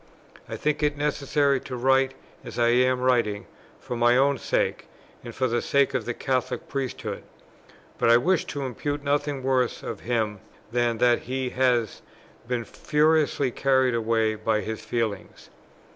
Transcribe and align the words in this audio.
I 0.49 0.55
think 0.55 0.81
it 0.81 0.97
necessary 0.97 1.59
to 1.59 1.75
write 1.75 2.15
as 2.43 2.57
I 2.57 2.69
am 2.69 3.01
writing, 3.01 3.45
for 3.79 3.95
my 3.95 4.17
own 4.17 4.39
sake, 4.39 4.87
and 5.23 5.35
for 5.35 5.45
the 5.47 5.61
sake 5.61 5.93
of 5.93 6.05
the 6.05 6.13
Catholic 6.15 6.67
Priesthood; 6.67 7.21
but 7.99 8.09
I 8.09 8.17
wish 8.17 8.45
to 8.45 8.63
impute 8.65 9.03
nothing 9.03 9.43
worse 9.43 9.81
to 9.81 9.93
him 9.93 10.39
than 10.71 10.97
that 10.97 11.19
he 11.29 11.51
has 11.51 12.01
been 12.47 12.65
furiously 12.65 13.51
carried 13.51 13.93
away 13.93 14.33
by 14.33 14.61
his 14.61 14.83
feelings. 14.83 15.51